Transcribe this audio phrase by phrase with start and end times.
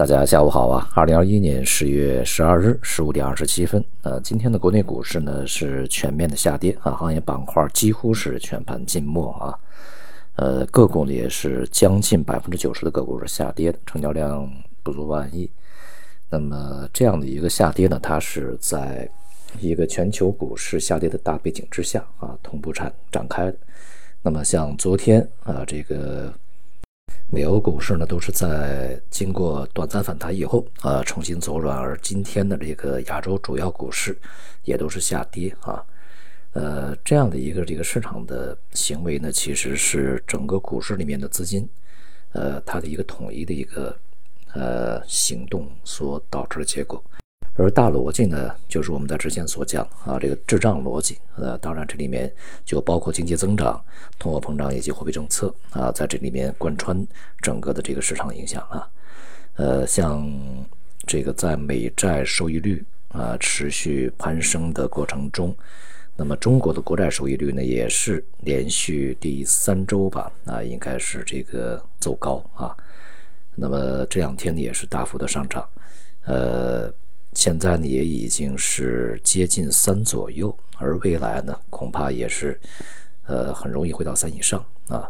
[0.00, 0.88] 大家下午好啊！
[0.94, 9.52] 二零二一年十月十二日十五点二十七分，呃，今天的国内股市呢是全面的下跌啊，行业板块几乎是全盘静默啊，
[10.36, 14.50] 呃，个股呢也是将近百分之九十的个股是下跌的，成交量
[14.82, 15.50] 不足万亿。
[16.30, 19.06] 那么这样的一个下跌呢，它是在
[19.60, 23.56] 一个全球股市下跌的大背景之下啊，同步展展开的。
[24.22, 26.32] 那么像昨天啊，这个。
[27.32, 34.18] 美欧股市呢，都是在经过短暂反弹以后啊，重新走软，而今天的这个亚洲主要股市
[34.64, 35.80] 也都是下跌啊，
[36.54, 41.68] 呃，这样的一个这个市场的行为呢，其实是整个股市里面的资金，
[42.32, 43.96] 呃，它的一个统一的一个
[44.54, 47.00] 呃行动所导致的结果。
[47.60, 52.32] 而大逻辑呢，就是我们在之前所讲啊，这个滞胀逻辑，呃，当然这里面
[52.64, 53.78] 就包括经济增长、
[54.18, 57.06] 通货膨胀以及货币政策啊，在这里面贯穿
[57.42, 58.88] 整个的这个市场影响啊，
[59.56, 60.26] 呃，像
[61.06, 65.54] 这个在美债收益率啊持续攀升的过程中，
[66.16, 72.74] 那么中国的国债收益率呢，也是连续第三周吧啊，应该是这个走高啊，
[73.54, 75.68] 那么这两天呢也是大幅的上涨，
[76.24, 76.90] 呃。
[77.32, 82.60] 现在呢也已经是接近三左右，而未来呢恐怕也是，
[83.26, 85.08] 呃很容易回到三以上啊。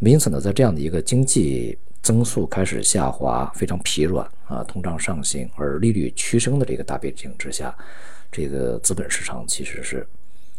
[0.00, 7.74] 因此呢，在这样的一个经济增速开始下滑、非常疲软啊、通胀上行而利率趋升的这个大背景之下，
[8.30, 10.06] 这个资本市场其实是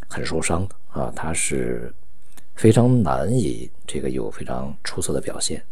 [0.09, 1.93] 很受伤的啊，它是
[2.55, 5.63] 非常难以这个有非常出色的表现，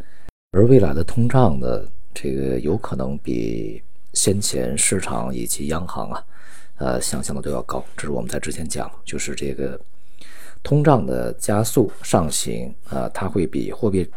[0.51, 1.83] 而未来的通胀呢，
[2.13, 3.81] 这个有可能比。
[4.13, 6.23] 先前市场以及央行啊，
[6.77, 7.83] 呃，想象的都要高。
[7.95, 9.79] 这是我们在之前讲，就是这个
[10.61, 14.09] 通胀的加速上行啊，它会比货币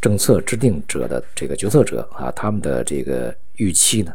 [0.00, 4.14] 政策制定者的这个决策者啊，他们的这个预期呢，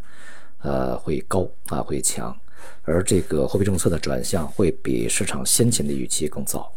[0.62, 2.36] 呃，会高啊，会强。
[2.84, 6.72] 而这个货币政策的转向会比市场先前的预期更早，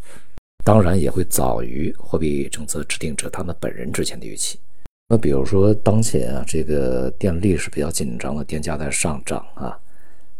[0.65, 4.59] 当然也会早于货币政策制定者他们本人之前的预期。
[5.13, 9.79] 那比如说，当前啊，这个电力是比较紧张的，电价在上涨啊。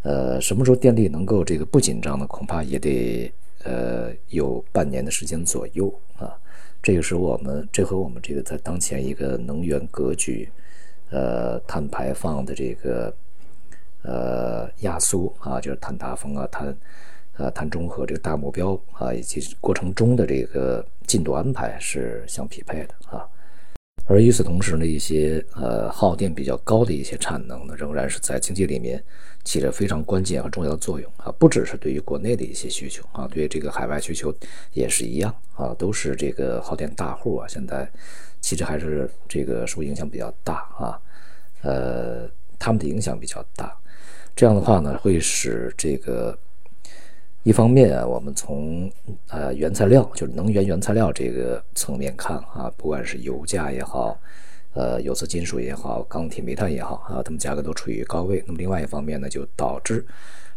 [0.01, 2.27] 呃，什么时候电力能够这个不紧张呢？
[2.27, 3.31] 恐怕也得
[3.65, 6.35] 呃有半年的时间左右啊。
[6.83, 10.49] 这个是我们这和我们这个在当前一个能源格局，
[11.11, 13.15] 呃，碳排放的这个
[14.05, 16.75] 呃压缩啊，就是碳达峰啊、碳
[17.37, 23.29] 呃碳中和这个大目标啊，以及过程中的这个进度安排是相匹配的啊。
[24.13, 29.03] 而与此同时呢，一些呃耗电比较高的一些产能呢，仍然是在经济里面
[29.43, 34.35] 起着非常关键和重要的作用啊，不只是对于国内的一些需求啊，对这个海外需求
[34.75, 37.91] 也是一样啊，都是这个耗电大户啊，现在
[38.43, 41.01] 其实还是这个受影响比较大啊，
[41.63, 42.29] 呃，
[42.59, 43.75] 他们的影响比较大，
[44.37, 46.39] 这样的话呢，会使这个。
[47.45, 48.91] 一方面啊，我们从
[49.29, 54.17] 呃原材料，就是能源原材料这个层面看啊，不管是油价也好，
[54.75, 58.45] 呃有色金属也好，钢铁、煤炭也好啊，它们价格都处于高位。
[58.47, 60.07] 那么另外一方面呢，就导致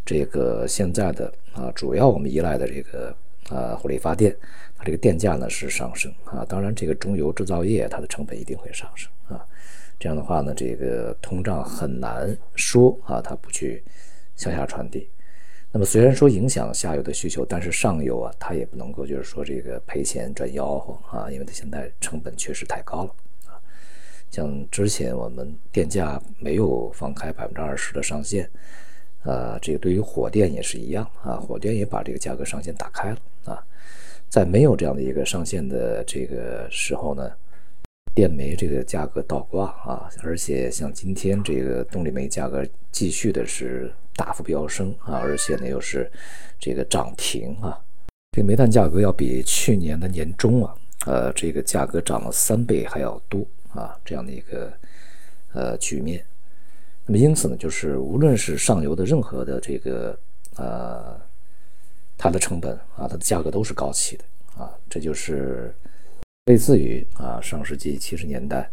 [0.06, 3.16] 这个现在的啊，主要我们依赖的这个
[3.50, 4.36] 啊火力发电，
[4.78, 6.46] 它这个电价呢是上升啊。
[6.48, 9.44] 当然，这个中油制造业它的成本一定会上升啊。
[10.00, 13.84] 这样的话呢，这个通胀很难说啊，它不去
[14.36, 15.10] 向下传递。
[15.76, 23.14] 那么虽然说影响下游的需求，但是上游啊，它也不能够就是说这个赔钱赚吆喝啊，因为它现在成本确实太高了
[23.48, 23.60] 啊。
[24.32, 28.50] 像之前我们电价没有放开百分之二十的上限，
[29.24, 33.62] 呃，这个对于火电也是一样啊，火电也把这个价格上限打开了啊。
[34.30, 37.30] 在没有这样的一个上限的这个时候呢，
[38.14, 43.92] 电煤这个价格倒挂啊，而且像今天这个动力煤价格继续的是。
[44.16, 46.10] 大幅飙升啊，而且呢又是
[46.60, 47.78] 这个涨停啊，
[48.32, 54.74] 这个煤炭价格要比去年的年中啊，呃，这个价格涨了三倍还要多啊，这样的一个
[55.54, 56.26] 呃局面。
[57.06, 60.18] 那么因此呢，就是无论是上游的任何的这个
[60.56, 61.20] 呃
[62.18, 64.24] 它的成本啊，它的价格都是高企的
[64.58, 65.76] 啊，这就是
[66.46, 68.70] 类似于啊上世纪七十年代。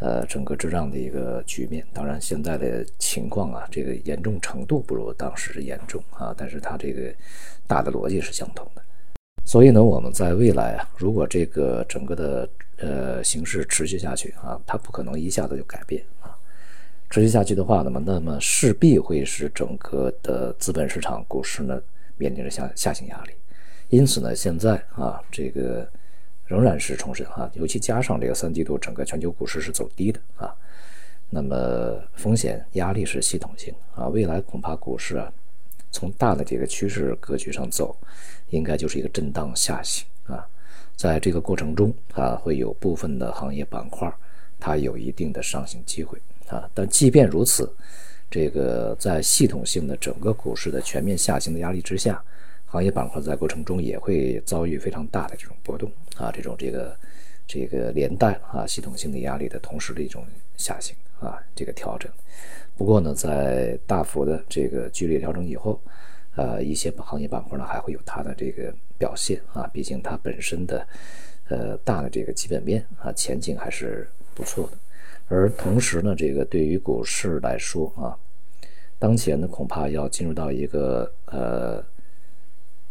[0.00, 7.12] 呃，整个滞胀的一个局面，当然现在的情况啊，这个严重程度不如当时严重啊，但是它这个
[7.66, 8.82] 大的逻辑是相同的。
[9.44, 16.30] 所以呢，我们在未来啊，如果这个整个的呃形势持续下去啊，它不可能一下子就改变啊。
[17.10, 21.82] 持续下去的话，那么那么势必会使整个的资本市场股市呢
[22.16, 23.32] 面临着下下行压力。
[23.88, 25.90] 因此呢，现在啊，这个。
[26.48, 30.52] 仍然是重申啊，尤其加上这个三季度整个全球股市是走低的啊，
[31.28, 35.30] 那么风险压力是系统性啊，未来恐怕股市啊，
[35.92, 37.94] 从大的这个趋势格局上走，
[38.48, 40.44] 应该就是一个震荡下行啊，
[40.96, 44.10] 在这个过程中啊，会有部分的行业板块
[44.58, 46.18] 它有一定的上行机会
[46.48, 47.70] 啊，但即便如此，
[48.30, 52.22] 这个在系统性的整个股市的全面下行的压力之下，
[52.68, 56.96] 行业板块在过程中也会遭遇非常大的这种波动啊，这种这个
[57.46, 60.24] 这个连带啊系统性的压力的同时的一种
[60.56, 60.94] 下行。
[61.20, 62.08] 啊，这个调整，
[62.76, 65.82] 不过呢，在大幅的这个剧烈调整以后，
[66.36, 70.86] 呃，一些行业板块呢还会有它的这个表现啊，毕竟它本身的
[71.48, 74.78] 呃大的这个基本面啊前景还是不错的。
[75.26, 78.14] 而同时呢，这个对于股市来说啊，
[78.96, 81.84] 当前呢恐怕要进入到一个呃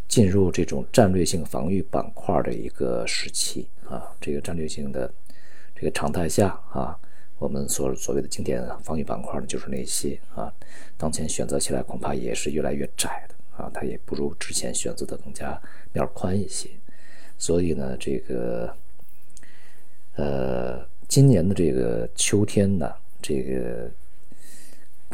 [0.08, 5.12] 进入这种战略性防御板块的一个时期啊，这个战略性的
[5.76, 6.98] 这个常态下啊。
[7.40, 10.52] 我们所所谓的经典防御板块呢，就是那些啊，
[10.98, 15.62] 当前选择起来恐怕也是越来越窄的啊，它也不如之前选择的更加
[15.94, 16.68] 面宽一些。
[17.38, 18.76] 所以呢，这个
[20.16, 23.88] 呃，今年的这个秋天呢，这个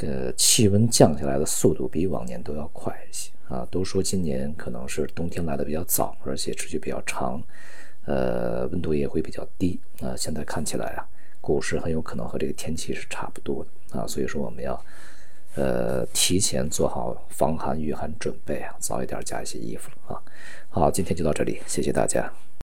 [0.05, 3.67] 呃气温降下来的速度比往年都要快一些啊。
[3.71, 7.41] 都说今年可能是冬天来的比较早，而且持续比较长，
[8.05, 10.15] 呃，温度也会比较低啊。
[10.15, 11.07] 现在看起来啊。
[11.41, 14.81] 股市很有可能和这个天气是差不多的啊，所以说我们要，
[15.55, 20.15] 呃，提前做好防寒御寒准备啊，早一点加一些衣服啊。
[20.69, 22.44] 好，今天就到这里，谢谢大家。